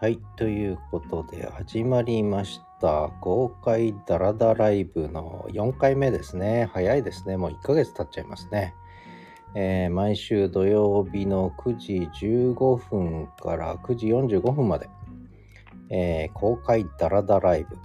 [0.00, 6.70] はい、ということで始まりました公開ダラダライブの4回目ですね。
[6.72, 7.36] 早いですね。
[7.36, 8.74] もう1ヶ月経っちゃいますね。
[9.54, 14.88] えー毎週土曜日の9時15分から9時45分まで、
[15.90, 17.76] えー公開ダラダライブ、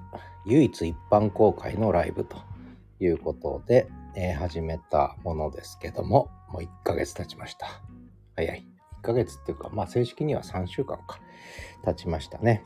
[0.45, 2.37] 唯一一般公開のライブと
[3.01, 7.67] いうことで、えー始めたものですけども、もう1ヶ月経ちました。
[8.37, 8.65] 早い。
[9.01, 11.19] 1ヶ月っていうか、まあ正式には3週間か。
[11.83, 12.63] 経ちましたね。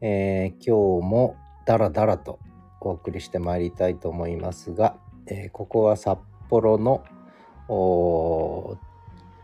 [0.00, 2.40] えー今日もダラダラと
[2.80, 7.04] お送りしてまいりたいと思いますが、えーここは札幌の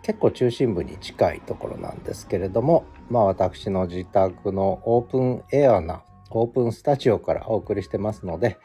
[0.02, 8.58] 結構中心部に近いところなんですけれども、まあ私の自宅のオープンエアなオープンスタジオからお送りしてますので、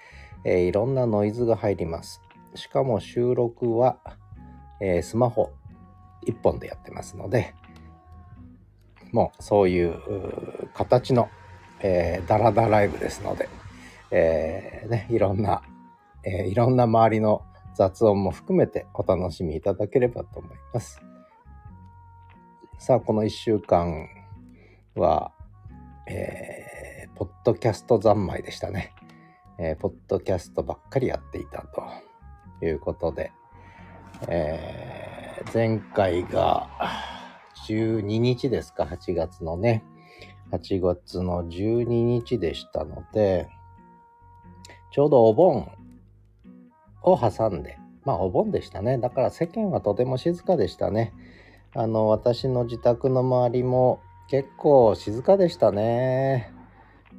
[0.45, 2.21] えーいろんなノイズが入ります。
[2.55, 3.99] しかも収録は、
[4.81, 5.51] えースマホ
[6.25, 7.53] 1本でやってますので、
[9.13, 9.95] もうそういう
[10.73, 11.29] 形の、
[11.79, 13.47] えーダラダライブですので、
[14.11, 15.61] えーね、いろんな、
[16.23, 17.43] えーいろんな周りの
[17.75, 20.99] 雑音も含めてお楽しみいただければと思います。
[22.79, 24.09] さあ、この1週間
[24.95, 25.31] は、
[26.07, 26.73] えー
[27.15, 28.91] ポッドキャスト三昧でしたね。
[29.59, 33.31] えーポッドキャストばっかりやっていたということで、
[34.27, 36.67] えー前回が
[37.67, 39.83] 12日ですか、8月のね、
[40.51, 43.49] 8月の12日でしたので、
[44.91, 45.71] ちょうどお盆
[47.01, 48.97] を挟んで、まあお盆でしたね。
[48.97, 51.13] だから世間はとても静かでしたね。
[51.73, 56.53] あの、私の自宅の周りも結構静かでしたね。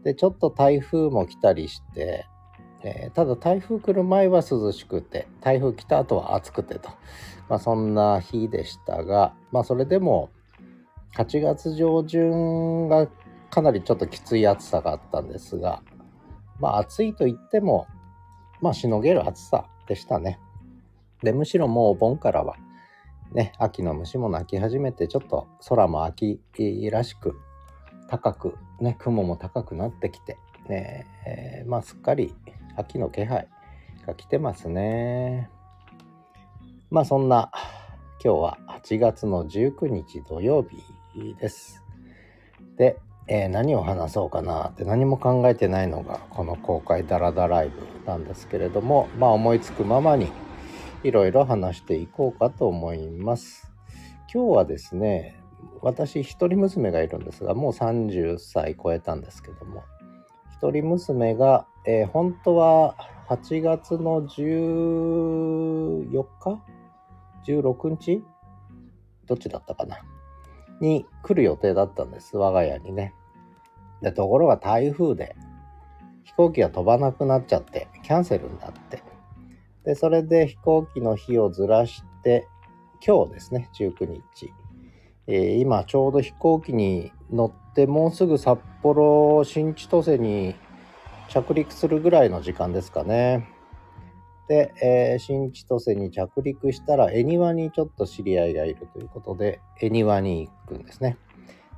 [0.04, 2.26] で、ちょっと台風も来たりして、
[2.84, 6.90] えーただ台風来る前は涼しくて、台風来た後は暑くてと、
[7.48, 10.30] まあそんな日でしたが、まあそれでも
[11.16, 13.08] 8月上旬が
[13.50, 15.82] かなりちょっときつい暑さがあったんですが、
[16.60, 17.86] まあ暑いと言っても、
[18.60, 20.38] まあしのげる暑さでしたね。
[21.22, 22.56] で、むしろもうお盆からは、
[23.32, 26.38] ね、秋の虫も鳴き始めて、ちょっと空も秋
[26.90, 27.40] らしく、
[28.08, 30.36] 高く、ね、雲も高くなってきて、
[30.68, 32.34] ね、えーまあすっかり
[32.76, 33.48] 秋の気配
[34.06, 35.50] が来てますね。
[36.90, 37.50] まあそんな
[38.22, 41.82] 今日は8月の19日土曜日です。
[42.76, 50.30] で、えー何を話そうかなって何も考えてないのがこの公開ダラダライブなんですけれども、まあ思いつくままに
[51.02, 53.70] いろいろ話していこうかと思います。
[54.32, 55.40] 今日はですね、
[55.80, 59.84] 私一人娘がいるんですが、もう30歳超えたんですけども、
[60.52, 62.96] 一人娘が、えー本当は
[63.28, 66.06] 8月の14
[66.40, 66.62] 日
[67.46, 68.22] ?16 日？
[69.26, 69.98] どっちだったかな？
[70.80, 72.36] に来る予定だったんです。
[72.36, 73.14] 我が家にね。
[74.02, 75.36] で、ところが台風で
[76.24, 79.02] 飛行機が飛ばなくなっちゃって、キャンセルになって。
[79.84, 82.48] で、それで飛行機の日をずらして、
[83.06, 84.52] 今日ですね、19日。
[85.26, 90.54] えー今ちょうど飛行機に乗ってもうすぐ札幌新千歳に
[91.28, 93.48] 着陸するぐらいの時間ですかね。
[94.48, 101.16] で、えー新千歳に着陸したら恵庭にちょっと知り合いがいるということで恵庭に行くんですね。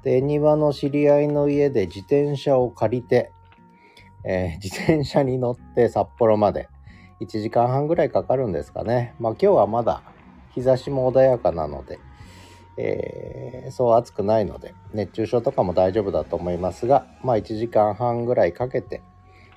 [0.03, 3.31] で恵庭の知り合いの家で自転車を借りて、
[4.25, 6.69] えー自転車に乗って札幌まで
[7.21, 9.15] 1時間半ぐらいかかるんですかね。
[9.21, 10.03] まあ今日はまだ
[10.55, 11.99] 日差しも穏やかなので、
[12.79, 19.03] えーそう暑くないので熱中症とかも大丈夫だと思いますが、まあ1時間半ぐらいかけて、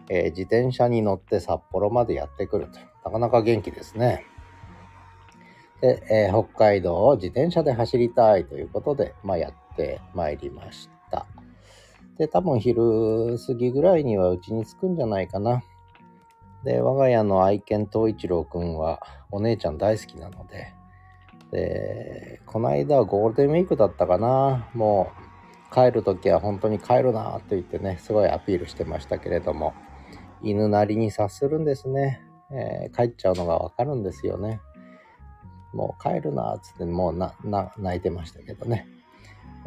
[0.09, 2.79] えー自転車に乗って札幌までやってくると。
[3.05, 4.25] なかなか元気ですね。
[5.81, 11.25] で、えー北海道を自転車で走りたいということで、まあやってまいりました。
[12.17, 15.63] で、多分昼過ぎぐらいにはうちに着くんじゃないかな。
[16.63, 18.99] で、我が家の愛犬東一郎くんは
[19.31, 20.73] お姉ちゃん大好きなので、
[21.51, 24.67] で、この間はゴールデンウィークだったかな。
[24.73, 25.11] も
[25.71, 29.73] う帰るときは本当に帰るなと言ってね、すごいアピールしてましたけれども、
[30.41, 32.21] 犬なりに察するんですね。
[32.51, 34.59] えー帰っちゃうのがわかるんですよね。
[35.73, 38.87] もう帰るなっつってもうなな泣いてましたけどね。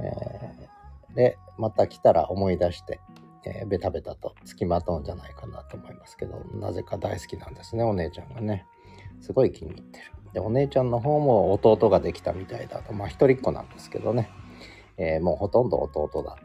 [0.01, 3.01] えーで、また来たら思い出して、
[3.45, 8.67] えーベタベタと付きまとうんじゃないかなと思いますけど、なぜか大好きなんですね、お姉ちゃんがね。
[9.21, 10.05] すごい気に入ってる。
[10.33, 12.93] で、お姉ちゃんの方も弟ができたみたいだと。
[12.93, 14.31] まあ一人っ子なんですけどね。
[14.97, 16.43] えーもうほとんど弟だと。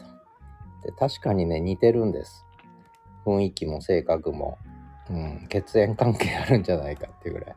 [0.86, 2.47] で、確かにね、似てるんです。
[3.28, 4.58] 雰囲気も性格も、
[5.10, 7.56] うん、血縁関係あるんじゃないかっていうぐらい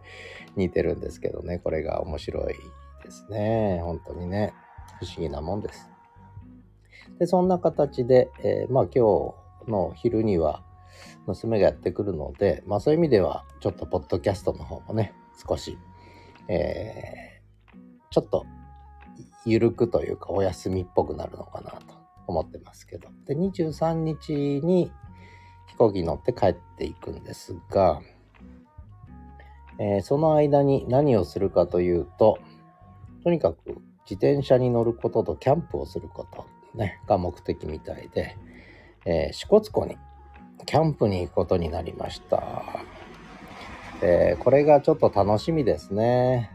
[0.56, 2.54] 似てるんですけどね、これが面白い
[3.04, 3.80] ですね。
[3.82, 4.52] 本当にね、
[4.98, 5.88] 不思議なもんです。
[7.20, 9.34] で、そんな形で、えー、まあ今
[9.66, 10.64] 日の昼には
[11.26, 15.14] 娘がやってくるので、まあそういう意味では、ちょっとポッドキャストの方もね、
[15.46, 15.78] 少し、
[16.48, 17.78] えー、
[18.10, 18.44] ちょっと、
[19.46, 21.94] ゆるくというかお休みっぽくなるのかなと
[22.26, 23.08] 思ってますけど。
[23.26, 24.32] で、23日
[24.62, 24.92] に
[25.70, 28.00] 飛行機に乗って帰っていくんですが、
[29.78, 32.38] えー、その間に何をするかというと、
[33.24, 38.36] とにかく自転車に乗ることとキャンプをすることね、が目的みたいで、
[39.04, 39.96] えー、支笏湖に
[40.66, 42.64] キャンプに行くことになりました。
[44.02, 46.50] えー、これがちょっと楽しみですね。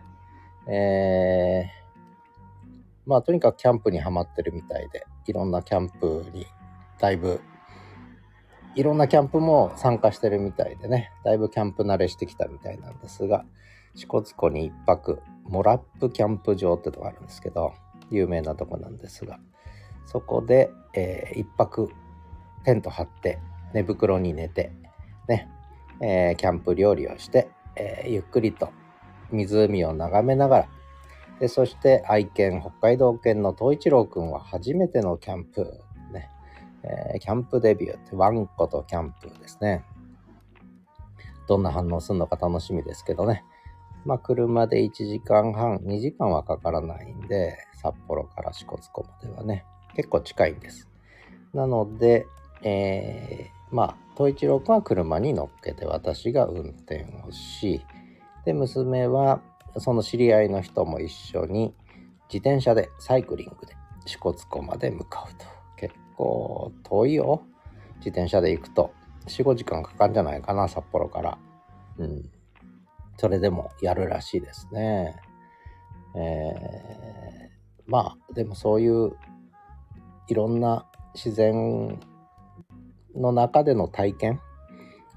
[0.68, 6.46] えー、まあとにかくキャンプにはまってるみたいで、いろんなキャンプに
[7.00, 7.42] だいぶ、
[8.76, 13.46] いろんなキャンプも参加してるみたいでね、だいぶキャンプ慣れしてきたみたいなんですが、
[13.96, 17.74] 支笏湖に一泊、モラップキャンプ場ってとこあるんですけど、
[18.12, 19.40] 有名なとこなんですが、
[20.06, 21.90] そこで、えー、一泊
[22.64, 23.40] テント張って
[23.74, 24.72] 寝袋に寝て
[25.28, 25.50] ね、
[26.02, 28.70] えー、キャンプ料理をして、えー、ゆっくりと
[29.32, 30.70] 湖を眺めながら
[31.40, 35.82] でそして愛犬北海道犬の東一郎くんは初めてのキャンプ、
[37.16, 39.84] え、キャンプデビューってワンコとキャンプですね。
[41.48, 43.44] どんな反応するのか楽しみですけどね。
[44.06, 49.66] まあ車で1時間半2時間はかからないんで札幌から支笏湖まではね
[49.96, 50.88] 結構近いんです。
[51.54, 52.28] なので、
[52.62, 57.82] えー、まあ東一郎くんは車に乗っけて私が運転をし
[58.46, 59.42] で娘は
[59.78, 61.74] その知り合いの人も一緒に
[62.32, 65.45] 自転車でサイクリングで支笏湖まで向かうと。
[65.78, 67.44] 結構遠いよ。
[67.98, 68.94] 自転車で行くと。
[69.28, 71.38] 45時間かかるんじゃないかな札幌から。
[71.98, 72.30] うん。
[73.18, 75.16] それでもやるらしいですね。
[76.16, 79.12] えー、まあでもそういう
[80.28, 82.00] いろんな自然
[83.16, 84.42] の中での体験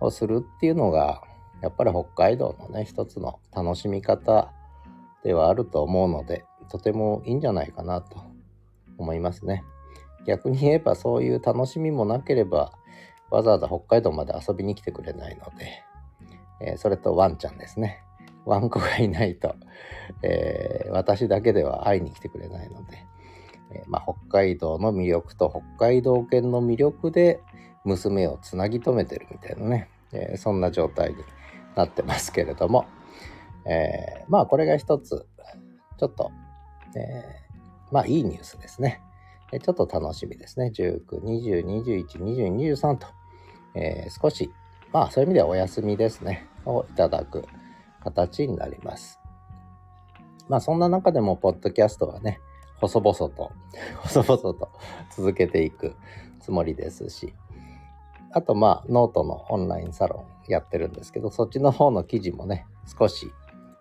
[0.00, 1.22] をするっていうのが
[1.62, 4.52] やっぱり北海道のね一つの楽しみ方
[5.24, 8.22] ではあると思うのでとてもいいんじゃないかなと
[8.98, 9.64] 思いますね。
[10.26, 12.72] 逆に言えばそういう楽しみもなければ
[13.30, 15.82] わざわざ北海道まで遊びに来てくれないので、
[16.60, 18.02] えー、それとワンちゃんですね
[18.44, 19.54] ワンコがいないと、
[20.22, 23.04] えー、私だけでは会いに来てくれないので、
[23.72, 27.40] えー、まあ、北海道の魅力と北海道犬の魅力で
[27.84, 31.16] 娘をつなぎ止めてるみたいなね、えー、そんな状態に
[31.76, 32.86] なってますけれども、
[33.66, 35.26] えー、まあこれが一つ
[35.98, 36.30] ちょっと、
[36.96, 39.02] えー、まあいいニュースですね。
[39.50, 40.70] ちょっと楽しみですね。
[40.74, 43.06] 19、20、21、22、23と、
[43.74, 44.52] えー、少し、
[44.92, 47.46] まあそういう意味ではお休みですね、をいただく
[48.02, 49.18] 形になります。
[50.48, 52.40] まあそんな中でも、ポッドキャストはね、
[52.80, 53.52] 細々と、
[54.02, 54.68] 細々と
[55.16, 55.94] 続けていく
[56.40, 57.34] つもりですし、
[58.32, 62.66] あとまあノートのオンラインサロンやってるんですけど、そっちの方の記事もね、
[62.98, 63.32] 少し、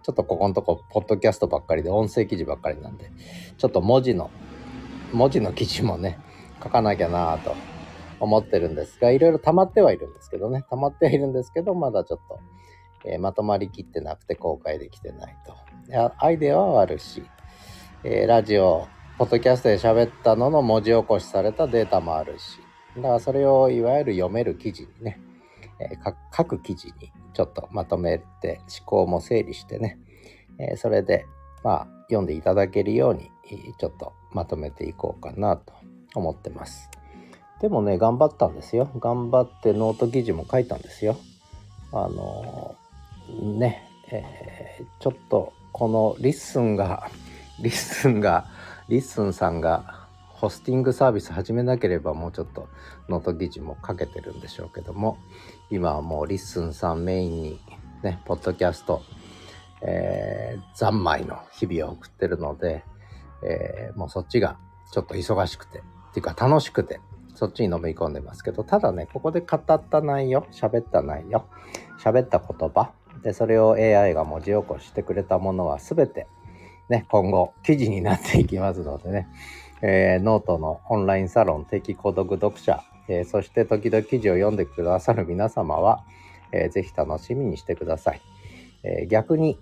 [0.04, 3.12] ちょっとここのとこ、ポッドキャストばっかりで音声記事ばっかりなんで、
[3.58, 4.30] ちょっと文字の、
[5.13, 6.19] 文字の記事もね、
[6.63, 7.56] 書かなきゃなと
[8.19, 12.39] 思ってるんですが、いろいろ溜まってはいるんですけどね、溜まってはいるんですけど、まだちょっと、
[13.06, 15.56] えー、まとまりきってなくて公開できてないと。
[16.18, 17.24] アイデアはあるし、
[18.04, 18.87] えー、ラジオ、
[19.18, 22.59] ポッドキャストで喋ったのの文字起こしされたデータもあるし、
[22.97, 25.19] だからそれをいわゆる読める記事にね、
[25.80, 29.99] えー、各記事にちょっとまとめて思考も整理してね、
[30.59, 31.26] えー、それで
[31.64, 33.31] まあ読んでいただけるように
[33.78, 35.73] ちょっとまとめていこうかなと
[36.16, 36.90] 思ってます。
[37.61, 38.90] でもね、頑張ったんですよ。
[38.99, 41.18] 頑張ってノート記事も書いたんですよ。
[41.92, 47.09] あのー、ね、えー、ちょっとこのリッスンが、
[47.59, 48.45] リッスンが、
[48.87, 52.68] リッスンさんがホスティングサービス始めなければもうちょっと
[53.09, 55.18] ノート記事も書けてるんでしょうけども
[55.71, 57.59] 今はもうリッスンさんメインに
[58.04, 59.02] ねポッドキャスト、
[59.81, 62.84] えー、三昧の日々を送ってるので、
[63.44, 64.57] えー、もうそっちが
[64.92, 65.81] ちょっと忙しくてっ
[66.14, 67.00] ていうか楽しくて
[67.36, 71.46] そっちにのめり込んでますけどただねここで語った内容喋った内容
[72.00, 72.92] 喋った言葉
[73.22, 76.28] でそれを AI が文字起こしてくれたものは全て
[76.90, 79.28] ね今後記事になっていきますのでね
[79.81, 86.04] えー、ノートのオンラインサロン定期購読読者、えー、そして時々記事を読んでくださる皆様は、
[86.52, 88.22] えー、ぜひ楽しみにしてください。
[88.84, 89.60] えー、逆に、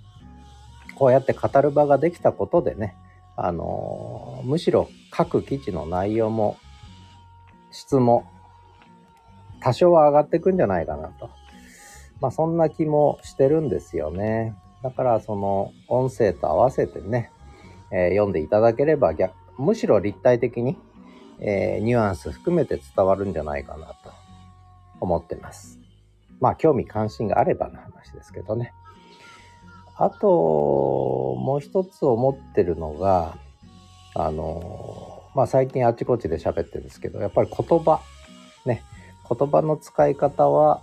[0.95, 2.95] こうやって語る場ができたことでね、
[3.35, 6.57] あの、むしろ各記事の内容も
[7.71, 8.25] 質も
[9.59, 11.29] 多少は上がっていくんじゃないかなと。
[12.21, 14.55] まあそんな気もしてるんですよね。
[14.83, 17.31] だからその音声と合わせてね、
[17.91, 20.77] えー、読んでいただければ逆むしろ立体的に
[21.39, 24.11] えー、ニュアンス含めて伝わるんじゃないかなと
[24.99, 25.79] 思ってます。
[26.39, 28.73] まあ興味関心があればの話ですけどね。
[29.97, 30.27] あと、
[31.39, 33.37] もう一つ思ってるのが、
[34.13, 38.01] あの、まあ最近あちこちで喋ってるんですけど、やっぱり言葉、
[38.65, 38.83] ね、
[39.29, 40.81] 言葉の使い方は、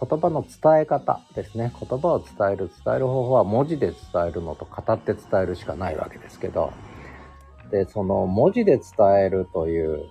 [0.00, 1.72] 言葉の伝え方ですね。
[1.78, 3.96] 言葉を伝える、伝える方法は文字で伝
[4.28, 6.72] えるのと語って伝えるしかないわけですけど、
[7.70, 8.84] で、その文字で伝
[9.24, 10.06] えるという、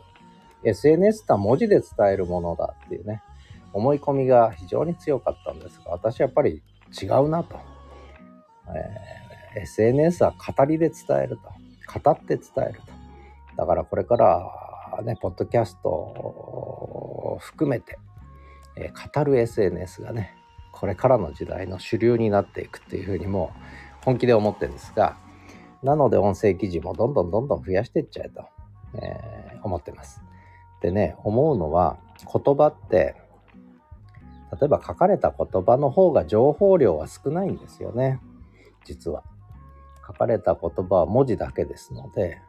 [0.64, 3.22] SNS って文字で伝えるものだっていうね、
[3.74, 6.62] 思い込みが非常に強かったんですが、私はやっぱり
[7.02, 7.73] 違うなと。
[9.56, 12.00] えー、SNS は語りで伝えると。
[12.00, 12.94] 語って伝えると。
[13.58, 18.00] だからこれからね、ポッドキャストを含めて、
[18.76, 20.36] えー、語る SNS がね、
[20.72, 23.52] これからの時代の主流になっていくっていうふうにも
[24.04, 25.18] 本気で思ってるんですが、
[25.84, 28.46] なので音声記事もどんどんどんどん増やしていっちゃえと、
[29.02, 30.22] えー、思ってます。
[30.82, 33.16] でね、思うのは言葉って
[34.60, 38.20] 例えば書かれた言葉の方が情報量は少ないんですよね。
[38.86, 39.24] 実は。
[40.06, 42.42] 書かれた言葉は文字だけですので、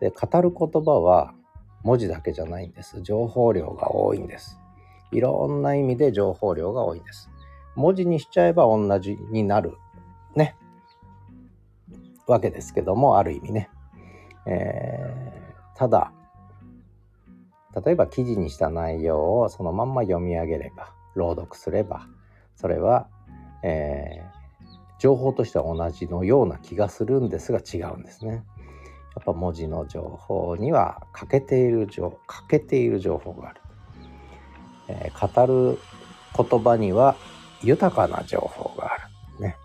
[0.00, 1.34] で、語る言葉は
[1.82, 3.00] 文字だけじゃないんです。
[3.02, 4.58] 情報量が多いんです。
[5.12, 7.30] いろんな意味で情報量が多いんです。
[7.74, 9.76] 文字にしちゃえば同じになる。
[10.36, 10.56] ね。
[12.26, 13.70] わけですけども、ある意味ね。
[14.46, 16.12] えー、ただ、
[17.84, 22.06] 例えば記事にした内容をそのまんま読み上げれば、朗読すれば
[22.60, 23.08] それは、
[23.62, 24.22] え、
[25.00, 28.44] 情報としては同じのような気がするんですが違うんですね。
[29.16, 33.60] やっぱ文字の情報には欠けている情欠けている情報がある、
[34.88, 35.78] えー、語る
[36.36, 37.16] 言葉には
[37.62, 38.96] 豊かな情報があ
[39.38, 39.42] る。
[39.42, 39.56] ね。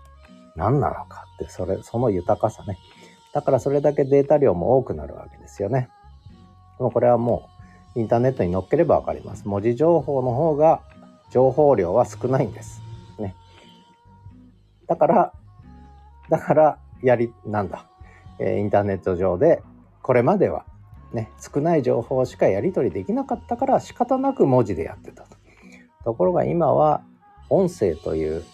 [0.56, 2.78] 何なのかって、それ、その豊かさね。
[3.32, 5.90] だからそれだけデータ量も多くなるわけですよね。
[6.78, 7.48] もうこれはも
[7.94, 9.46] うインターネットに載っければわかります。
[9.46, 10.80] 文字情報の方が
[11.30, 12.85] 情報量は少ないんです。
[14.86, 15.32] だから、
[16.28, 17.86] だから、やり、なんだ、
[18.38, 19.62] えー、インターネット上で、
[20.02, 20.64] これまでは、
[21.12, 25.36] ね、少ない情報しかやり取りできなかったから仕方なく文字でやってたと。
[26.04, 27.02] ところが今は、
[27.48, 28.44] 音声という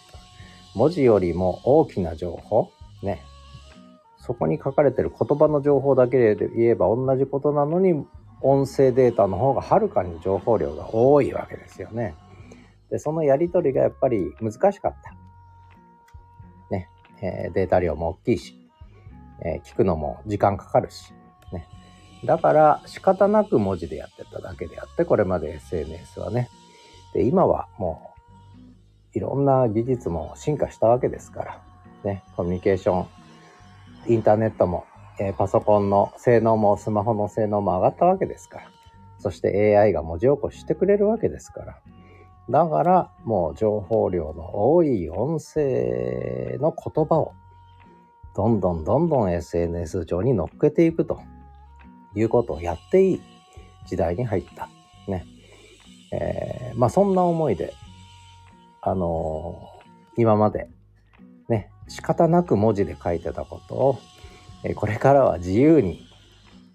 [0.75, 2.71] 文字よりも大きな情報、
[3.01, 3.21] ね、
[4.17, 8.05] そこに書かれてる言葉の情報だけで言えば同じことなのに
[8.41, 12.15] 音声データの方がはるかに情報量が多いわけですよね。
[12.89, 15.15] で、そのやり取りがやっぱり難しかった。
[17.23, 18.55] え、データ量も大きいし、
[19.41, 21.13] え、聞くのも時間かかるし、
[21.53, 21.65] ね。
[22.25, 26.49] だから仕方なく文字でやってただけであって、これまで SNS はね。
[27.13, 28.11] で、今はも
[29.13, 31.61] う、いろんな技術も進化したわけですから、
[32.03, 33.07] ね、コミュニケーション、
[34.07, 34.85] インターネットも、
[35.19, 38.65] えー、パソコンの性能もスマホの性能も上がったわけですから、
[39.19, 41.79] そして AI が文字起こししてくれるわけですから、
[42.49, 47.33] だからもう情報量の多い音声の言葉を
[48.35, 51.21] どんどんどんどん SNS 上に乗っけていくと
[52.15, 53.21] いうことをやっていい
[53.87, 54.69] 時代に入った。
[55.07, 55.25] ね。
[56.11, 57.73] えー、まあそんな思いで、
[58.81, 60.69] あのー、今まで
[61.47, 63.99] ね、仕方なく文字で書いてたことを、
[64.63, 66.05] え、これからは自由に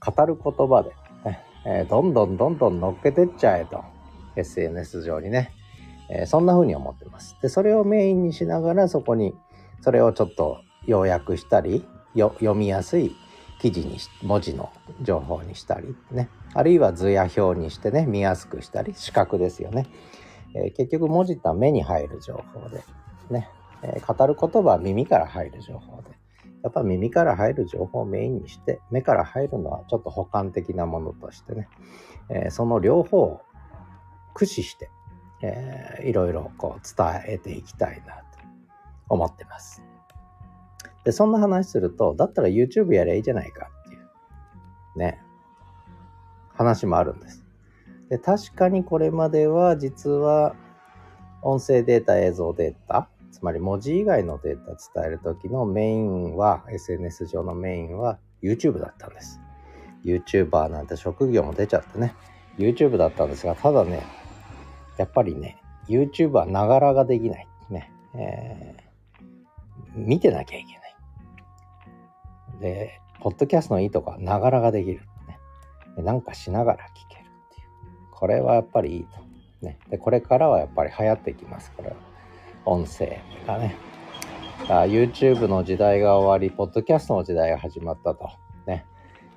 [0.01, 0.91] 語る言葉で、
[1.25, 3.85] ねえ、どんどんどんどん乗っけてっちゃえと。
[4.37, 5.53] SNS 上にね。
[6.11, 7.37] えー、そんな風に思ってます。
[7.43, 9.35] で、それをメインにしながらそこに、
[9.81, 11.85] それをちょっと要約したり、
[12.17, 13.15] 読みやすい
[13.61, 14.71] 記事にし、文字の
[15.03, 16.29] 情報にしたり、ね。
[16.55, 19.87] あるいは図や表にしてね、見やすくしたり、視覚ですよね。
[20.55, 22.83] えー、結局文字っては目に入る情報で、
[23.31, 23.51] ね。
[23.83, 26.19] えー、語る言葉は耳から入る情報で。
[26.63, 31.69] やっぱ耳から入る情報をメインにして、目から入るのはちょっと補完的なものとしてね、
[32.31, 33.41] えー、その両方を
[34.35, 34.91] 駆使して、
[35.43, 38.23] え、いろいろこう伝えていきたいなと
[39.09, 39.83] 思ってます。
[41.05, 45.21] で、そんな話すると、だったら YouTube やりゃいいじゃないかっていう、ね、
[46.55, 47.45] 話もあるんです。
[48.11, 50.55] で、確かにこれまでは実は
[51.43, 59.41] 音声データ、映像データ、つまり文字以外のデータ伝えるときのメインは、SNS 上のメインは YouTube だったんです。
[60.05, 62.15] YouTuber なんて職業も出ちゃってね、
[62.57, 64.03] YouTube だったんですが、ただね、
[64.99, 65.57] やっぱりね、
[65.89, 67.49] YouTube はながらができない。
[67.71, 67.93] ね。
[68.15, 69.25] えー、
[69.95, 70.97] 見てなきゃいけない。
[72.61, 75.01] で、ポッドキャストのいいとこはながらができる。
[75.97, 76.03] ね。
[76.03, 77.25] なんかしながら聞けるっ
[77.55, 77.69] ていう。
[78.11, 79.67] これはやっぱりいいと。
[79.67, 79.79] ね。
[79.89, 81.73] で、これからはやっぱり流行ってきます。
[81.73, 81.97] これは。
[82.65, 83.77] 音声がね。
[84.67, 88.29] YouTube の時代が終わり、ポッドキャストの時代が始まったと。
[88.67, 88.85] ね。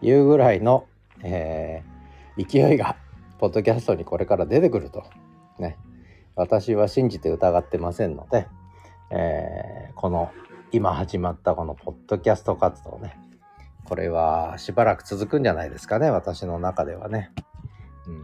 [0.01, 0.85] いうぐらいの、
[1.23, 1.91] えー
[2.37, 2.95] 勢いが
[3.39, 5.03] ポッドキャストにこれから出てくると
[5.61, 5.77] ね
[6.35, 8.47] 私は信じて疑ってませんので、
[9.11, 10.31] えー、この
[10.71, 13.17] 今始まったこのポッドキャスト活動ね
[13.85, 17.31] これはしばらく続くんじゃないですかね私の中ではね。
[18.07, 18.17] うん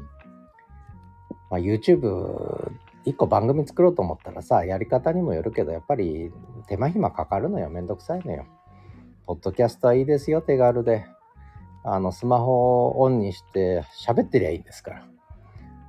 [1.50, 2.72] まあ、YouTube
[3.06, 6.32] 一個番組作ろうと思ったらさやり方にもよるけどやっぱり
[6.68, 8.46] 手間暇かかるのよめんどくさいのよ。
[9.26, 11.06] ポッドキャストはいいですよ手軽で。
[11.84, 15.06] あのスマホをオンにして喋ってりゃいいんですから。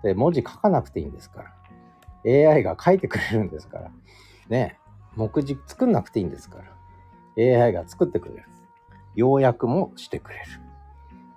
[0.02, 2.50] で文字書かなくていいんですから。
[2.50, 3.90] AI が書いてくれるんですから。
[4.48, 4.78] ね
[5.16, 6.58] 目次作んなくていいんですか
[7.36, 7.64] ら。
[7.64, 8.44] AI が作ってくれる。
[9.14, 10.44] 要約もしてくれる。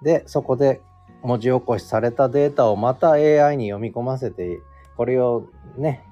[0.02, 0.82] で、そこで
[1.24, 4.60] 文字起こしされたデータをまた AI に読み込ませて、
[4.98, 6.04] これをね、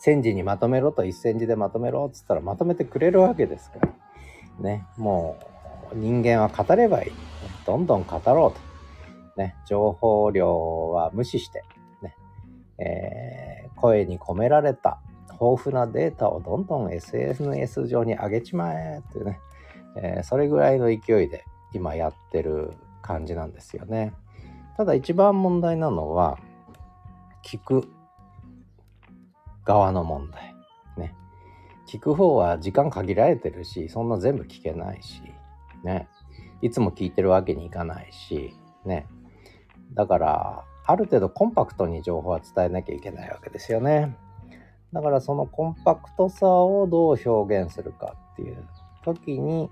[0.00, 3.88] 1000字にまとめろと1000字でまとめろっつったらまとめてくれるわけですから。
[4.60, 5.36] ね、も
[5.92, 7.12] う人間は語ればいい。
[7.66, 9.40] どんどん語ろうと。
[9.40, 11.64] ね、情報量は無視して、
[12.78, 15.00] えー、声に込められた
[15.40, 19.40] 豊富なデータをどんどん SNS 上に上げちまえっていうね、
[19.96, 24.14] えー、それぐらいの勢いで今やってる感じなんですよね。
[24.76, 26.38] ただ一番問題なのは
[27.44, 27.88] 聞く
[29.64, 30.54] 側の問題。
[30.96, 31.14] ね。
[31.86, 35.22] 聞く方は時間限られてるしそんな全部聞けないし
[35.84, 36.08] ね。
[36.62, 38.54] いつも聞いてるわけにいかないし
[38.84, 39.06] ね。
[39.92, 44.16] だからある程度コンパクトに情報は伝えなきゃいけないわけですよね。
[44.92, 48.64] だからそのコンパクトさをどう表現するかっていう
[49.04, 49.70] 時に、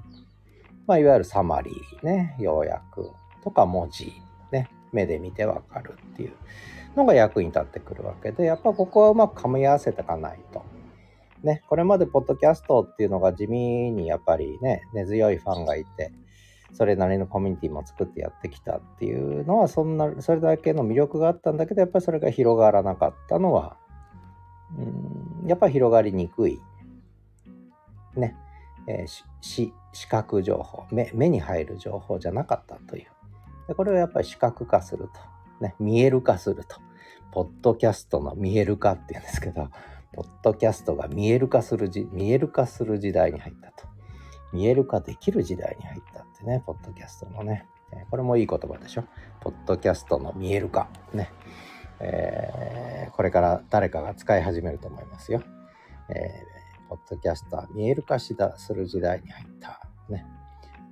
[0.87, 3.11] まあ、いわゆるサマリーね、要約
[3.45, 4.13] とか文字、
[4.51, 6.33] ね、目で見てわかるっていう
[6.97, 10.65] のが役に立ってくるわけで、やっぱここはうまく噛み合わせていかないと。
[11.43, 13.59] ね、これまでポッドキャストっていうのが地味
[13.91, 16.13] にやっぱりね、根強いファンがいて、
[16.73, 23.77] それなりのコミュニティも作ってやってきたっていうのは、そんな、それだけの魅力があったんだけど、やっぱりそれが広がらなかったのは、
[24.79, 26.59] うん、やっぱり広がりにくい。
[28.17, 28.37] ね。
[28.87, 29.07] えー、
[29.41, 33.07] し視覚情報目目に入る情報じゃなかったという
[33.69, 35.09] でこれをやっぱり視覚化する
[35.61, 36.77] と、ね、見える化すると
[37.31, 39.71] ポッドキャストの見える化っていうんですけど
[40.15, 43.89] ポッドキャストが見える化するじ見える化する時代に入ったと
[44.53, 46.12] 見える化できる時代に入った
[46.43, 47.67] てねポッドキャストのね。
[48.11, 49.05] これもいい言葉でしょ？
[49.41, 50.89] ポッドキャストの見える化。
[51.13, 51.31] ね。
[52.01, 55.43] えー、これから誰かが使い始めると思いますよ。
[56.09, 59.81] えーポッドキャスター見える化しだする時代に入った。
[60.11, 60.27] ね。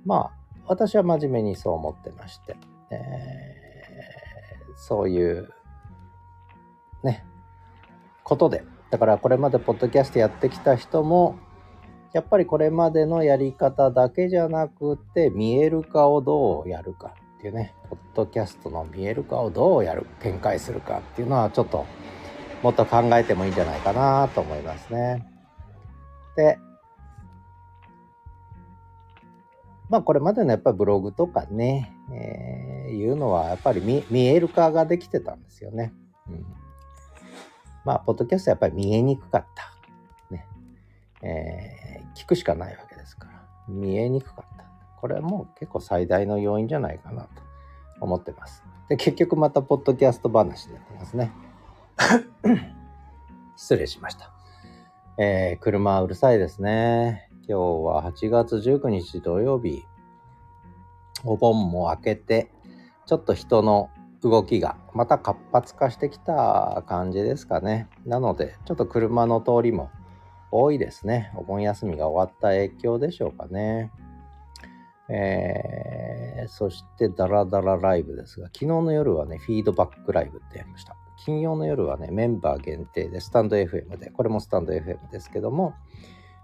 [0.03, 2.57] まあ、私は真面目にそう思ってまして、
[2.89, 5.47] えー、そういう、
[7.03, 7.23] ね、
[8.23, 11.35] ことで、だからこれまでポッドキャストやってきた人も、
[12.13, 21.85] やっぱりこれまでのやり方だけじゃなくて、見える化をどうやるかっていうね、ポッドキャストの見える化をどうやる、展開するかっていうのはちょっと
[22.61, 25.25] もっと考えてもいいんじゃないかなと思いますね。
[26.35, 26.57] で、
[29.89, 35.93] まあこれまでのやっぱりブログとかね、えー、いうのはやっぱり見見える化ができてたんですよね。
[36.29, 36.45] うん、
[37.83, 39.73] まあ、ポッドキャストはやっぱり見えにくかった。
[40.29, 40.47] ね。
[41.21, 41.80] えー、
[42.15, 43.31] 聞くしかないわけですから。
[43.67, 44.65] 見えにくかった。
[44.99, 47.29] これはもう結構最大の要因じゃないかなと
[47.99, 48.63] 思ってます。
[48.89, 51.31] で、結局またポッドキャスト話になってますね。
[53.55, 54.31] 失礼しました。
[55.17, 57.29] えー、車うるさいですね。
[57.47, 59.83] 今日は8月19日土曜日。
[61.23, 62.51] お盆も明けて、
[63.05, 63.89] ちょっと人の
[64.23, 67.87] 動きがまた活発化してきた感じですかね。
[68.05, 69.89] なので、ちょっと車の通りも
[70.51, 71.31] 多いですね。
[71.35, 73.91] お盆休みが終わった影響でしょうかね。
[75.09, 80.95] えー、そしてダラダラライブですが、昨日の夜はね、フィードバックライブってやりました。
[81.25, 85.73] 金曜の夜はね、メンバー限定で、スタンド FM で、これもスタンド FM ですけども、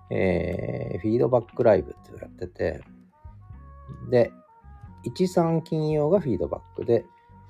[0.09, 2.81] えー、フィードバックライブってやってて、
[4.09, 4.31] で、
[5.05, 7.05] 13金曜がフィードバックで、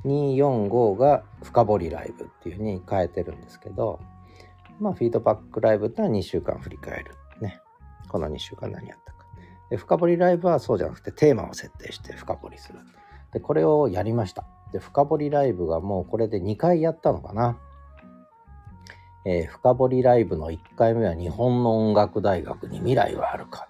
[0.05, 3.99] 245が深掘りライブっていう風に変えてるんですけど、
[4.79, 7.15] まあ、フィードバックライブってのは2週間振り返る。
[7.41, 7.59] ね。
[8.09, 9.25] この2週間何やったか。
[9.69, 12.79] で、深掘りライブはそうじゃなくてテーマを設定して深掘りする。
[13.33, 14.45] で、これをやりました。
[14.71, 17.57] で、深掘りライブがもうこれで2回やったのかな。
[19.25, 23.67] えー、深掘りライブの1回目は日本の音楽大学に未来はあるか。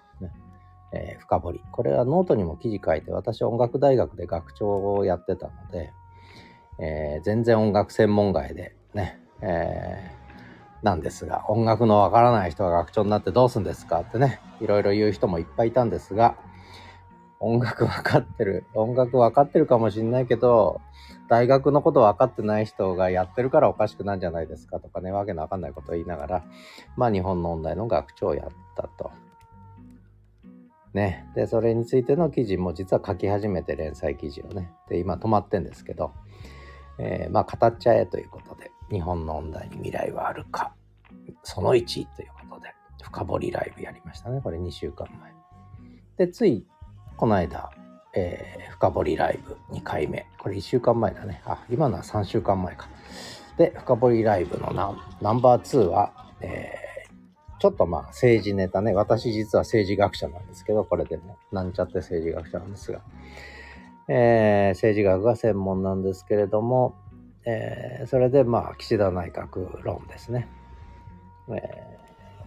[0.92, 1.62] えー、深掘り。
[1.70, 5.92] これはノートにも記事書いて、私は音楽大学で学長をやってたので、
[6.78, 10.17] えー、全然音楽専門外でね、え、
[10.82, 16.36] なんですが、音楽のわからない人が学長になってどうすんですかってね、いろいろ言う人もいっぱいいたんですが、
[17.40, 20.80] 音楽分かってる、音楽分かってるかもしんないけど、
[21.28, 26.44] 大学のこと分かってない人がやってるからおかしくなんじゃないですかとかね、わけのわかんないことを言いながら、
[26.96, 29.10] まあ日本の音大の学長をやったと。
[30.94, 31.26] ね。
[31.34, 34.72] で、それについての記事も実は書き始めて連載記事をね。
[34.88, 36.12] で、今止まってんですけど、
[36.98, 40.74] えー、まあ語っちゃえということで、日本の音大に未来はあるか、
[41.42, 44.40] その1ということで、深掘りライブやりましたね。
[44.42, 45.32] これ2週間前。
[46.16, 46.66] で、つい
[47.18, 47.70] この間、
[48.14, 50.26] えー、深掘りライブ2回目。
[50.38, 51.42] これ1週間前だね。
[51.44, 52.88] あ、今のは3週間前か。
[53.56, 54.72] で、深掘りライブの
[55.20, 58.94] ナンバー2は、えー、ちょっとまあ政治ネタね。
[58.94, 63.00] 私実は政治学者なんですけど、これでもなんちゃって政治学者なんですが、
[64.08, 66.94] えー、政治学が専門なんですけれども、
[67.50, 70.48] えー、それでまあ岸田内閣論ですね。
[71.48, 71.98] え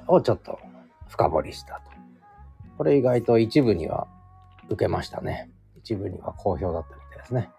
[0.07, 0.59] ー、をちょっと
[1.07, 1.91] 深掘りしたと。
[2.77, 4.07] これ意外と一部には
[4.69, 5.49] 受けましたね。
[5.77, 7.49] 一部には好評だったみたいですね。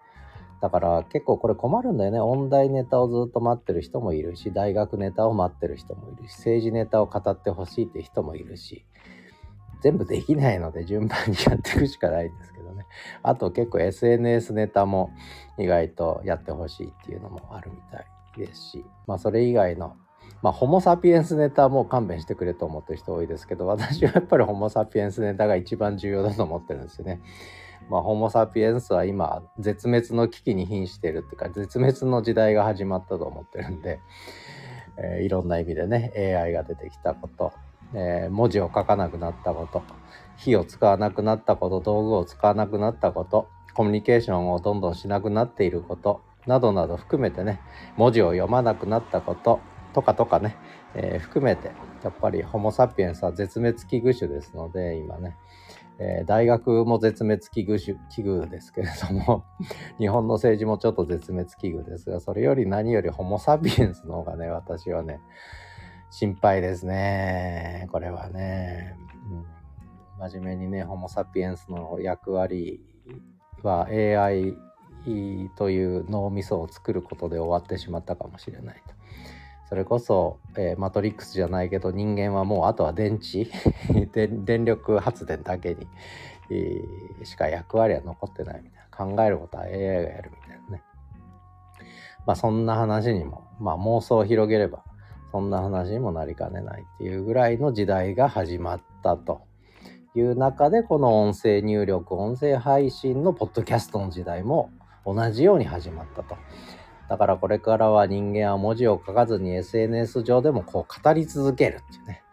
[0.61, 2.21] だから結構これ困るんだよね。
[2.21, 8.85] 音大ネタをずっと待ってる人もいるし、大学ネタを待ってる人もいるし、政治ネタを語ってほしいって人もいるし、
[9.81, 12.52] 全部できないので順番にやっていくしかないんです
[12.83, 12.87] ね。
[13.23, 15.11] あと結構 SNS ネタも
[15.57, 18.05] 意外とやってほしいっていうのもあるみたい
[18.37, 19.95] ですし、まあそれ以外の
[20.41, 27.21] まあ、ホモ・サピエンスネタも勘弁してくれと思ってる人多いですけど、私はやっぱりホモ・サピエンスネタが一番重要だと思ってるんですよね。
[27.89, 33.99] まあ、ホモ・サピエンスは今、絶滅の危機に瀕してるっていうか、絶滅の時代が始まったと思ってるんで、
[34.97, 37.53] えー、いろんな意味でね、AI が出てきたこと、
[37.93, 39.81] えー、文字を書かなくなったこと、
[40.43, 47.61] 火を使わなくなったこと、道具を使わなくなったこと、コミュニケーションをどんどんしなくなっていること、などなど含めてね、
[47.95, 49.61] 文字を読まなくなったこと、
[49.93, 50.57] とかとかね、
[50.95, 51.71] えー、含めて、
[52.03, 55.37] やっぱりホモ・サピエンスは絶滅危惧種ですので、今ね、
[55.99, 59.45] えー、大学も絶滅危惧種、危惧ですけれども、
[59.97, 65.21] 日本の政治もちょっと絶滅危惧ですが、それより何よりホモ・サピエンスの方がね、私はね、
[66.09, 67.87] 心配ですね。
[67.91, 68.97] これはね、
[69.31, 69.45] うん、
[70.29, 72.79] 真面目にね、ホモ・サピエンスの役割
[73.61, 74.55] は AI
[75.57, 78.93] という脳みそを作ることで終わってしまったかもしれないと。
[79.67, 83.47] それこそ、えー、マトリックスじゃないけど人間はもうあとは電池。
[84.13, 85.87] 電力発電だけに、
[86.49, 89.15] えー、しか役割は残ってないみたいな。
[89.15, 90.83] 考えることは AI がやるみたいなね。
[92.25, 94.83] まあそんな話にもまあ妄想を広げれば
[95.33, 99.41] そんな話にもなりかねないっていうぐらいの時代が始まったと。
[100.15, 104.71] いう中でこの音声入力音声配信のポッドキャストの時代も
[105.05, 106.37] 同じように始まったと。
[107.09, 112.23] だからこれからは人間は文字を書かずに SNS 上でもこう語り続けるっていうね。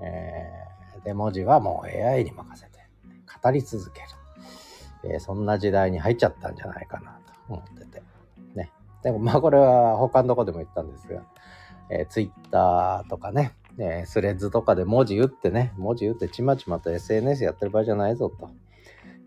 [0.00, 2.78] えー、で、文字はもう AI に任せて
[3.42, 4.06] 語り続ける。
[5.04, 8.02] えー、そんな時代に入っちゃったんじゃないかなと思ってて。
[8.54, 8.72] ね。
[9.02, 11.22] でもまあこれは他のとこでも言ったんですが、
[11.90, 18.50] えー、Twitter とかね、えー、スレッズとかで文字打ってね、文字打ってちまちまと SNS やってる場合じゃないぞと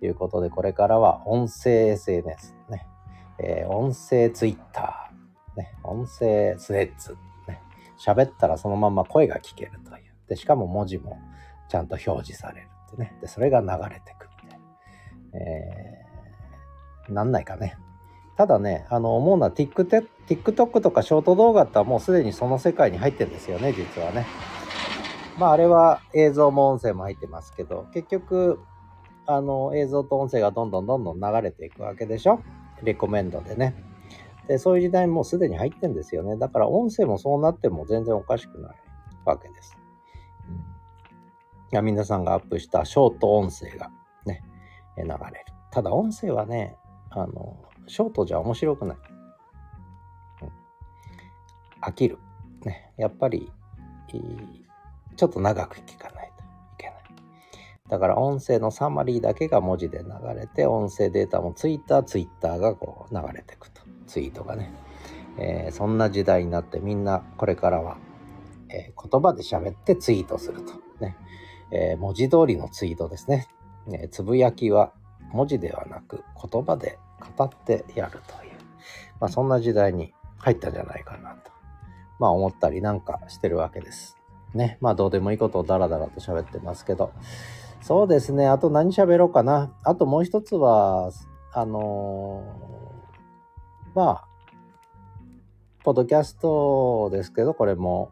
[0.06, 2.88] いうことで、これからは音声 SNS ね。
[3.40, 7.16] えー、音声ツイッター、ね、音声スレッズ、
[7.48, 7.62] ね、
[7.98, 10.14] 喋ったらそのまま声が聞けるという。
[10.28, 11.20] で、しかも文字も
[11.70, 13.18] ちゃんと表示されるってね。
[13.22, 15.40] で、それが流れてくみたいな。
[15.40, 17.78] えー、なんないかね。
[18.40, 24.26] ただね、あの、思うのは TikTok, TikTok とかショート動画ってもうすでにその世界に入ってるんですよね、実はね。
[25.38, 28.62] まあ、あれは映像も音声も入ってますけど、結局、
[29.26, 32.40] あの、映像と音声がどんどんどんどん流れていくわけでしょ？
[32.82, 33.76] レコメンドでね。
[34.48, 36.38] で、そういう時代にもうすでに入ってんですよね。
[36.38, 38.76] だから音声もそうなっても全然おかしくない
[39.26, 39.76] わけです。
[41.74, 43.92] うん、皆さんがアップしたショート音声が
[44.26, 44.46] ね、
[44.96, 45.18] 流れる。
[45.72, 46.78] ただ音声はね、
[47.10, 48.98] あの、ショートじゃ面白くない。
[50.44, 50.50] うん、
[51.82, 52.20] 飽きる。
[52.64, 53.52] ね、やっぱり、
[55.16, 56.46] ちょっと長く聞かないとい
[56.78, 56.96] けない。
[57.90, 63.82] だから音声のサマリーだけが文字で流れて、音声データもツイッター、ツイッターがこう流れていくと。
[64.08, 64.72] ツイートがね。
[65.38, 67.98] えー、そんな時代になってみんなこれからは、
[68.70, 70.74] えー、言葉で喋ってツイートすると。
[71.00, 71.16] ね。
[71.72, 73.48] えー、文字通りのツイートですね。
[73.94, 74.94] えつぶやきは
[75.32, 77.00] 文字ではなく言葉で
[77.38, 78.52] 語ってやるという。
[79.20, 81.52] まあそんな時代に入ったんじゃないかなと。
[82.20, 84.18] まあ思ったりなんかしてるわけです。
[84.54, 84.78] ね。
[84.82, 87.12] まあどうでもいいことをダラダラと喋ってますけど。
[87.82, 88.48] そうですね。
[88.48, 89.74] あと何喋ろうかな。
[89.84, 91.12] あともう一つは、
[91.54, 94.28] あのー、まあ、
[95.84, 98.12] ポッドキャストですけど、これも、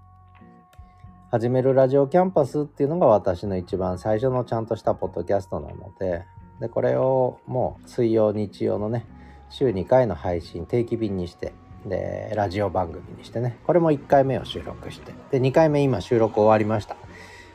[1.29, 6.23] 始めるラジオキャンパスっていうのが私の一番最初のちゃんとしたポッドキャストなので、
[6.59, 9.05] でこれをもう水曜日曜のね
[9.49, 11.53] 週2回の配信定期便にして
[11.85, 16.97] でラジオ番組にしてねこれも1回目を収録してで2回目今収録終わりました。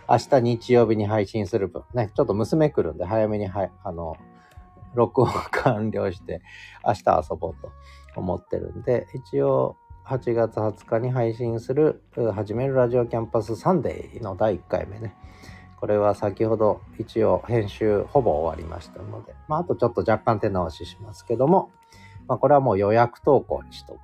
[0.08, 4.16] 明日日曜日に配信する分ねちょっと娘来るんで早めにはあの
[4.94, 6.42] 録音完了して
[6.84, 7.72] 明日遊ぼうと
[8.16, 12.02] 思ってるんで一応8月20日に配信する
[12.34, 15.14] 「始めるラジオキャンパスサンデー」の第1回目ね
[15.82, 21.72] これは先ほど一応編集ほぼ終わりましたので、まあ、あとちょっと若干手直ししますけども、
[22.28, 23.98] まあ、これはもう予約投稿にしとく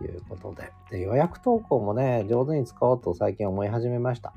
[0.00, 0.72] ということで。
[0.90, 4.32] で予約投稿もね上手に使おうと最近思い始めました。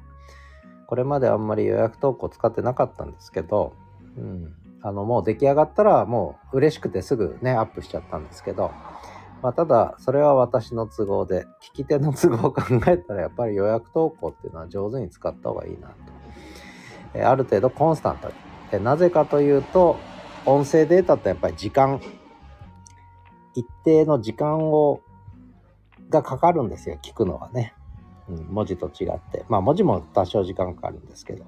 [0.86, 3.74] これまであんまり予約投稿使ってなかったんですけど、
[4.15, 8.69] うん、あのもう出来上がったらもう嬉しくてすぐねアップしちゃったんですけど
[9.41, 16.24] まあ、ただ、それは私の都合で、聞き手の都合を考えたら、やっぱり予約投稿っていうのは上手に使った方がいいなと。
[17.23, 18.30] ある程度コンスタント
[18.78, 18.84] に。
[18.84, 19.97] なぜかというと、
[20.45, 22.01] 音声データってやっぱり時間、
[23.54, 25.01] 一定の時間を、
[26.10, 27.73] がかかるんですよ、聞くのはね。
[28.30, 29.45] うん、文字と違って。
[29.49, 31.45] まあ文字も多少時間かかるんですけど。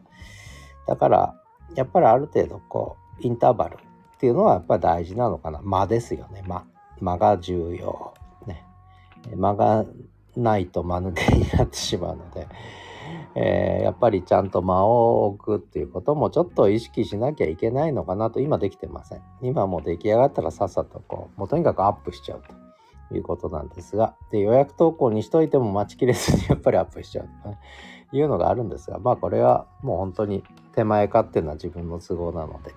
[0.87, 1.35] だから、
[1.75, 3.77] やっぱりある程度こう、インターバルっ
[4.19, 5.61] ていうのはやっぱり大事なのかな。
[5.61, 6.65] 間ですよね、間。
[7.01, 8.13] 間が重要。
[8.45, 8.63] ね。
[9.35, 9.85] 間が
[10.35, 12.47] ないと間抜けになってしまうので、
[13.39, 19.21] えー、やっぱりちゃんと間を置くっていうこともちょっと意識しなきゃいけないのかなと今できてません。
[19.43, 22.41] 今もう出来上がったらさっさとこう、もうとにかくアップしちゃう
[23.09, 32.73] ということなんですが、で予約投稿にしといても待ちきれずにやっぱりアップしちゃうと、いうのがあるんですが、まあこれはもう本当に手前勝手な自分の都合なので、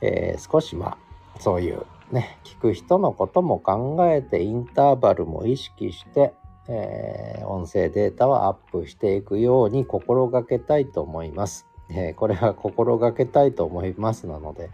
[0.00, 0.98] えー、少しまあ
[1.38, 6.32] そういうね、聞く人のことも考えてインターバルも意識して、
[6.68, 11.66] えー、音声データはアップしていくように心がけたいと思います。
[11.88, 14.70] えー、これは 心がけたいと思いますなので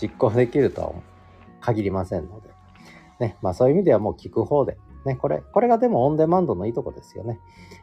[0.00, 0.92] 実行できるとは
[1.60, 2.48] 限りませんので、
[3.20, 7.40] ね、まあそういう意味ではもう聞く方で、ね、これ、これがでもオンデマンドのいいとこですよね。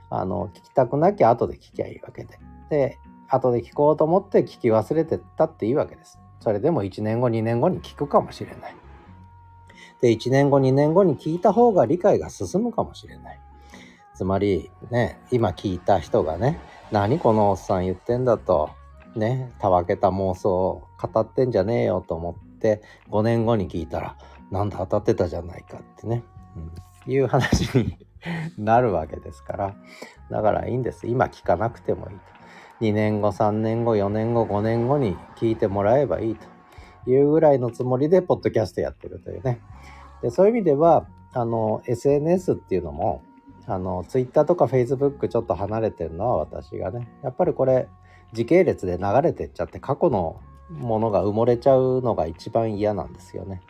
[0.10, 2.40] あの、聞きたくなきゃ後で聞きゃいいわけで。
[2.70, 6.20] で、後で聞こうと思って聞き忘れてたっていいわけです。
[6.40, 8.76] それでも1年後、2年後に聞くかもしれない。
[10.02, 13.40] で、1年後、2年後に聞いた方が理解が進むかもしれない。
[14.16, 16.60] つまり、ね、今聞いた人がね、
[16.92, 18.70] 何このおっさん言ってんだと、
[19.16, 24.18] ね、たわけた妄想を語ってんじゃねえよと思って、5年後に聞いたら、
[24.52, 26.24] なんだ当たってたじゃないかってね、
[27.08, 27.98] うん、いう話に
[28.58, 29.76] なるわけですから、
[30.30, 31.08] だからいいんです。
[31.08, 32.22] 今聞かなくてもいいと。
[32.82, 36.48] 2年後、3年後、4年後、5年後に聞いてもらえばいいと。
[37.08, 39.62] いうぐらいのつもりで、ポッドキャストやってるというね。
[40.22, 43.24] でそういう意味では、あの、SNS っていうのも、
[43.66, 47.88] あの、Twitter とか Facebook ちょっと離れてるのは私がね、やっぱりこれ、
[48.34, 53.62] 時系列で流れてっちゃって、過去のものが埋もれちゃうのが一番嫌なんですよね。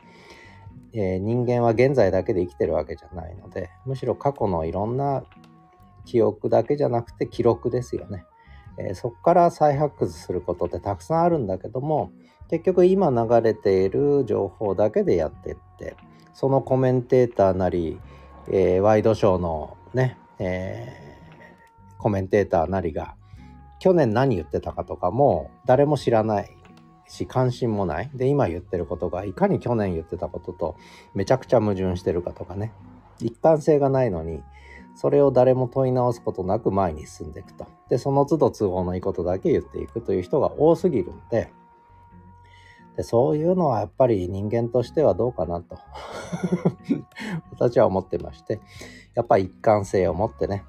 [0.94, 5.24] えー、人間は現在だけで生きてるわけじゃないので、むしろ過去のいろんな
[6.06, 8.26] 記憶だけじゃなくて記録ですよね。
[8.78, 12.12] えー、そこから再発掘することってたくさんあるんだけども、
[12.51, 15.95] 結局今流れている情報だけでやってって
[16.33, 17.99] そのコメンテーターなり、
[18.49, 23.15] えー、ワイドショーのね、えー、コメンテーターなりが
[23.79, 26.55] 去年何言ってたかとかも誰も知らない
[27.07, 28.09] し関心もない。
[28.13, 30.75] で今言ってることがいかに去年言ってたことと
[31.13, 32.73] めちゃくちゃ矛盾してるかとかね。
[33.19, 34.43] 一貫性がないのに
[34.95, 37.65] それを誰も問い直すことなく前に進んでいくと。
[37.89, 41.51] でその都度都合のいいことだけ言っていくという人が多すぎるんで
[42.97, 45.77] でそういうのはやっぱり人間としてはどうかなと。
[47.51, 48.60] 私は思ってまして
[49.15, 50.63] やっぱり一貫性を持ってね、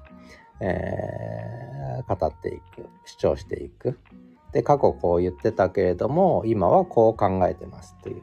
[0.59, 3.99] えー、語っていく主張していく。
[4.51, 8.21] で過去こう言ってたけれども今はこう考えてますという。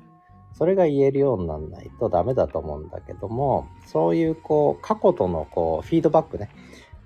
[0.52, 6.50] それが言えるようにならないとダメだと思うんだけどもそういうこう過去とのこうフィードバックね。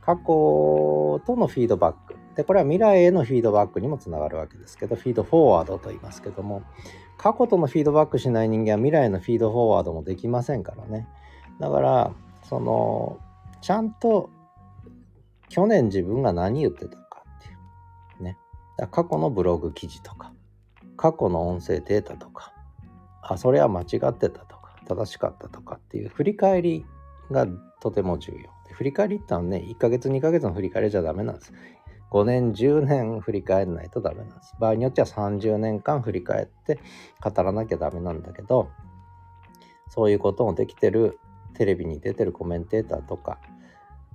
[0.00, 6.62] 過去とのフィードバックで、これは未来へのフィードバックにもつながるわけですけど、フィードフォワードと言いますけども、
[7.16, 11.07] 過去とのフィードバックしない人間は未来のフィードフォワードもできませんからね。
[11.61, 13.18] だから、その、
[13.61, 14.31] ちゃんと
[15.49, 17.51] 去年自分が何言ってたかってい
[18.20, 18.23] う。
[18.25, 18.37] ね。
[18.90, 20.33] 過去のブログ記事とか、
[20.97, 22.53] 過去の音声データとか、
[23.23, 26.85] あ、それは間違ってたとか、正しかったとかっていう振り返り
[27.31, 27.47] が
[27.81, 28.51] とても重要。
[28.73, 31.53] 振り返りってのはね、1ヶ月2ヶ月の振り返りじゃダメなんです。
[32.14, 34.55] 5年10年振り返らないとダメなんです。
[34.61, 36.79] 場合によっては30年間振り返って
[37.20, 38.70] 語らなきゃダメなんだけど
[39.88, 41.18] そういうこともできてる
[41.55, 43.40] テレビに出てるコメンテーターとか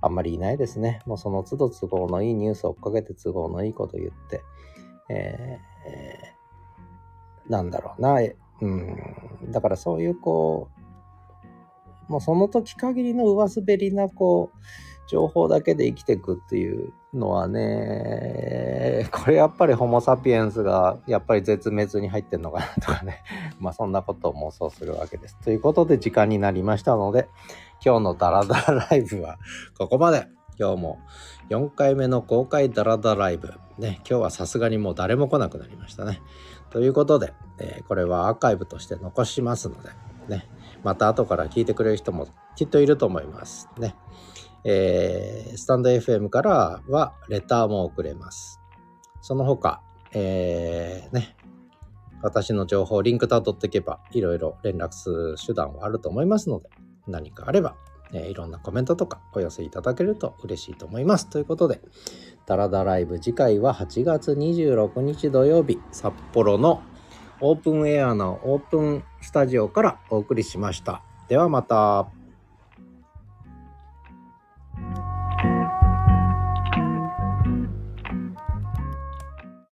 [0.00, 1.02] あんまりいないですね。
[1.04, 4.42] もうその都度都合のいいニュースを追っかけて都合のいいこと言って、
[5.10, 8.16] えー、なんだろうな、
[8.62, 10.70] うん、だからそういうこ
[12.08, 14.58] う、もうその時限りの上滑りなこう、
[15.06, 23.22] 情報だけで生きていくっていうのはね、これやっぱりホモ・サピエンスがやっぱり絶滅に入ってんのかなとかね、
[23.58, 25.36] まあそんなことを妄想するわけです。
[25.42, 27.28] ということで時間になりましたので、
[27.84, 29.38] 今日のダラダラライブは
[29.76, 30.28] ここまで。
[30.58, 30.98] 今日も
[31.48, 33.54] 4回目の公開ダラダライブ。
[33.78, 36.20] ね、今日はさすがにもう誰も来なくなりましたね。
[36.68, 39.88] ということで、えー、これはアーカイブとして残しますので、
[40.28, 40.46] ね、
[40.84, 43.70] また後から聞いてくれる人もきっといると思います。
[43.78, 43.94] ね。
[44.64, 48.60] えー、スタンド FM からはレターも送れます。
[49.20, 51.36] その他、えー、ね、
[52.22, 56.68] 私の情報、リンクたどっていけば、いろいろ連絡する手段はあると思いますので、
[57.06, 57.76] 何かあれば、
[58.12, 61.28] えー、いろんなコメントとかお寄せいただけると嬉しいと思います。
[61.28, 61.80] ということで、
[62.46, 66.82] ダラダライブ次回は8月26日土曜日、札幌の
[67.40, 71.02] オープンエアのオープンスタジオからお送りしました。
[71.28, 72.19] ではまた。